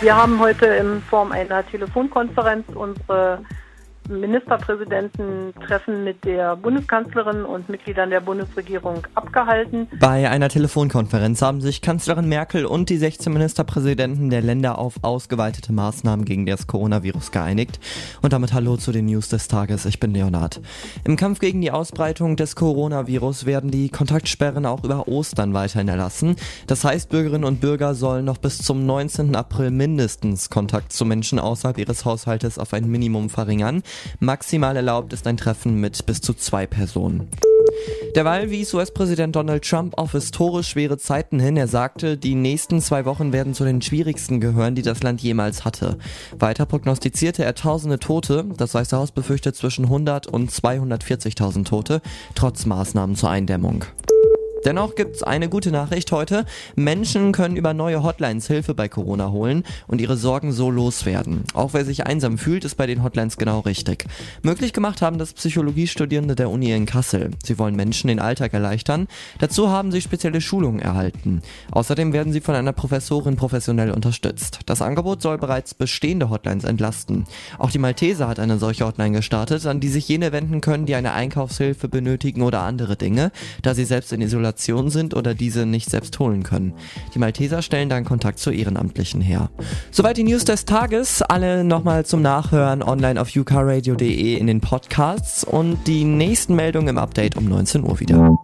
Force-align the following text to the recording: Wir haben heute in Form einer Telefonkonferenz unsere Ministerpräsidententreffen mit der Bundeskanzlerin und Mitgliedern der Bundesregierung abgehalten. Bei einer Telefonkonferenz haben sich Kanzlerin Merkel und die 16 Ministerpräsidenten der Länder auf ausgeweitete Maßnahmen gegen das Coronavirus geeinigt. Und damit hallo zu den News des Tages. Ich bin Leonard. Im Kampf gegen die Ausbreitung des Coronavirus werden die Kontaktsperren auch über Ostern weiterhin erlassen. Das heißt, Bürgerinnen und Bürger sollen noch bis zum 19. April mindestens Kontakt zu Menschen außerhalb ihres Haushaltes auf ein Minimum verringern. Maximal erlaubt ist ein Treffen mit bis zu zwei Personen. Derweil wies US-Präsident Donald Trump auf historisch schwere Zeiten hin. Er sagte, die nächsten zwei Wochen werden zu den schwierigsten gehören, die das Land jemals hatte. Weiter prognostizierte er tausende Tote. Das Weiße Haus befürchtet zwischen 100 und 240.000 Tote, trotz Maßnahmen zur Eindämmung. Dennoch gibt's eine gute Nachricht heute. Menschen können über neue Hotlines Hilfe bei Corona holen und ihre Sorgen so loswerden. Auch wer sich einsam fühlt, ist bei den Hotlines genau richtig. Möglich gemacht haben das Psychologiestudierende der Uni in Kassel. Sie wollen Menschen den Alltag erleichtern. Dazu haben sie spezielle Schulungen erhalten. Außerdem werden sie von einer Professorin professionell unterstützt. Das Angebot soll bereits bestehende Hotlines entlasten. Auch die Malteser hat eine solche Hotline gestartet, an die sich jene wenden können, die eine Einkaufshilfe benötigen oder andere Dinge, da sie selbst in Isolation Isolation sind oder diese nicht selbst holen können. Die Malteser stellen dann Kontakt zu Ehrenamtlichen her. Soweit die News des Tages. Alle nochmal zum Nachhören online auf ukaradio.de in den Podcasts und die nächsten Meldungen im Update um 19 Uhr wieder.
Wir 0.00 0.14
haben 0.14 0.38
heute 0.38 0.66
in 0.66 1.00
Form 1.00 1.32
einer 1.32 1.66
Telefonkonferenz 1.66 2.66
unsere 2.74 3.42
Ministerpräsidententreffen 4.08 6.04
mit 6.04 6.24
der 6.24 6.56
Bundeskanzlerin 6.56 7.44
und 7.44 7.68
Mitgliedern 7.68 8.10
der 8.10 8.20
Bundesregierung 8.20 9.06
abgehalten. 9.14 9.88
Bei 10.00 10.28
einer 10.28 10.48
Telefonkonferenz 10.48 11.42
haben 11.42 11.60
sich 11.60 11.82
Kanzlerin 11.82 12.28
Merkel 12.28 12.66
und 12.66 12.90
die 12.90 12.96
16 12.96 13.32
Ministerpräsidenten 13.32 14.30
der 14.30 14.42
Länder 14.42 14.78
auf 14.78 14.94
ausgeweitete 15.02 15.72
Maßnahmen 15.72 16.24
gegen 16.24 16.46
das 16.46 16.66
Coronavirus 16.66 17.32
geeinigt. 17.32 17.80
Und 18.22 18.32
damit 18.32 18.52
hallo 18.52 18.76
zu 18.76 18.92
den 18.92 19.06
News 19.06 19.28
des 19.28 19.48
Tages. 19.48 19.86
Ich 19.86 20.00
bin 20.00 20.12
Leonard. 20.12 20.60
Im 21.04 21.16
Kampf 21.16 21.38
gegen 21.40 21.60
die 21.60 21.70
Ausbreitung 21.70 22.36
des 22.36 22.56
Coronavirus 22.56 23.46
werden 23.46 23.70
die 23.70 23.88
Kontaktsperren 23.88 24.66
auch 24.66 24.84
über 24.84 25.08
Ostern 25.08 25.54
weiterhin 25.54 25.88
erlassen. 25.88 26.36
Das 26.66 26.84
heißt, 26.84 27.08
Bürgerinnen 27.10 27.44
und 27.44 27.60
Bürger 27.60 27.94
sollen 27.94 28.24
noch 28.24 28.38
bis 28.38 28.58
zum 28.58 28.86
19. 28.86 29.34
April 29.36 29.70
mindestens 29.70 30.50
Kontakt 30.50 30.92
zu 30.92 31.04
Menschen 31.04 31.38
außerhalb 31.38 31.78
ihres 31.78 32.04
Haushaltes 32.04 32.58
auf 32.58 32.72
ein 32.72 32.88
Minimum 32.88 33.30
verringern. 33.30 33.82
Maximal 34.20 34.76
erlaubt 34.76 35.12
ist 35.12 35.26
ein 35.26 35.36
Treffen 35.36 35.80
mit 35.80 36.06
bis 36.06 36.20
zu 36.20 36.34
zwei 36.34 36.66
Personen. 36.66 37.28
Derweil 38.14 38.50
wies 38.50 38.72
US-Präsident 38.72 39.36
Donald 39.36 39.62
Trump 39.68 39.98
auf 39.98 40.12
historisch 40.12 40.68
schwere 40.68 40.96
Zeiten 40.96 41.38
hin. 41.38 41.56
Er 41.56 41.68
sagte, 41.68 42.16
die 42.16 42.34
nächsten 42.34 42.80
zwei 42.80 43.04
Wochen 43.04 43.32
werden 43.32 43.52
zu 43.54 43.64
den 43.64 43.82
schwierigsten 43.82 44.40
gehören, 44.40 44.74
die 44.74 44.82
das 44.82 45.02
Land 45.02 45.20
jemals 45.20 45.64
hatte. 45.64 45.98
Weiter 46.38 46.64
prognostizierte 46.64 47.44
er 47.44 47.54
tausende 47.54 47.98
Tote. 47.98 48.46
Das 48.56 48.74
Weiße 48.74 48.96
Haus 48.96 49.12
befürchtet 49.12 49.56
zwischen 49.56 49.84
100 49.84 50.26
und 50.26 50.50
240.000 50.50 51.64
Tote, 51.64 52.00
trotz 52.34 52.64
Maßnahmen 52.64 53.16
zur 53.16 53.30
Eindämmung. 53.30 53.84
Dennoch 54.66 54.96
gibt's 54.96 55.22
eine 55.22 55.48
gute 55.48 55.70
Nachricht 55.70 56.10
heute. 56.10 56.44
Menschen 56.74 57.30
können 57.30 57.54
über 57.54 57.72
neue 57.72 58.02
Hotlines 58.02 58.48
Hilfe 58.48 58.74
bei 58.74 58.88
Corona 58.88 59.30
holen 59.30 59.62
und 59.86 60.00
ihre 60.00 60.16
Sorgen 60.16 60.50
so 60.50 60.72
loswerden. 60.72 61.44
Auch 61.54 61.72
wer 61.72 61.84
sich 61.84 62.04
einsam 62.04 62.36
fühlt, 62.36 62.64
ist 62.64 62.74
bei 62.74 62.88
den 62.88 63.04
Hotlines 63.04 63.36
genau 63.36 63.60
richtig. 63.60 64.06
Möglich 64.42 64.72
gemacht 64.72 65.02
haben 65.02 65.18
das 65.18 65.34
Psychologiestudierende 65.34 66.34
der 66.34 66.50
Uni 66.50 66.72
in 66.72 66.84
Kassel. 66.84 67.30
Sie 67.44 67.60
wollen 67.60 67.76
Menschen 67.76 68.08
den 68.08 68.18
Alltag 68.18 68.54
erleichtern. 68.54 69.06
Dazu 69.38 69.70
haben 69.70 69.92
sie 69.92 70.00
spezielle 70.00 70.40
Schulungen 70.40 70.80
erhalten. 70.80 71.42
Außerdem 71.70 72.12
werden 72.12 72.32
sie 72.32 72.40
von 72.40 72.56
einer 72.56 72.72
Professorin 72.72 73.36
professionell 73.36 73.92
unterstützt. 73.92 74.58
Das 74.66 74.82
Angebot 74.82 75.22
soll 75.22 75.38
bereits 75.38 75.74
bestehende 75.74 76.28
Hotlines 76.28 76.64
entlasten. 76.64 77.26
Auch 77.58 77.70
die 77.70 77.78
Malteser 77.78 78.26
hat 78.26 78.40
eine 78.40 78.58
solche 78.58 78.84
Hotline 78.84 79.18
gestartet, 79.18 79.64
an 79.64 79.78
die 79.78 79.90
sich 79.90 80.08
jene 80.08 80.32
wenden 80.32 80.60
können, 80.60 80.86
die 80.86 80.96
eine 80.96 81.12
Einkaufshilfe 81.12 81.88
benötigen 81.88 82.42
oder 82.42 82.62
andere 82.62 82.96
Dinge, 82.96 83.30
da 83.62 83.72
sie 83.72 83.84
selbst 83.84 84.12
in 84.12 84.20
Isolation 84.20 84.55
Isolation 84.56 84.90
sind 84.90 85.14
oder 85.14 85.34
diese 85.34 85.66
nicht 85.66 85.90
selbst 85.90 86.18
holen 86.18 86.42
können. 86.42 86.74
Die 87.14 87.18
Malteser 87.18 87.62
stellen 87.62 87.88
dann 87.88 88.04
Kontakt 88.04 88.38
zu 88.38 88.50
Ehrenamtlichen 88.50 89.20
her. 89.20 89.50
Soweit 89.90 90.16
die 90.16 90.24
News 90.24 90.44
des 90.44 90.64
Tages. 90.64 91.22
Alle 91.22 91.64
nochmal 91.64 92.06
zum 92.06 92.22
Nachhören 92.22 92.82
online 92.82 93.20
auf 93.20 93.34
ukaradio.de 93.34 94.34
in 94.34 94.46
den 94.46 94.60
Podcasts 94.60 95.44
und 95.44 95.86
die 95.86 96.04
nächsten 96.04 96.54
Meldungen 96.54 96.88
im 96.88 96.98
Update 96.98 97.36
um 97.36 97.44
19 97.44 97.84
Uhr 97.84 98.00
wieder. 98.00 98.36